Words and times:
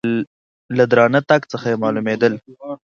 له 0.77 0.83
درانه 0.91 1.19
تګ 1.29 1.41
څخه 1.51 1.65
یې 1.71 1.79
مالومېدل. 1.83 2.33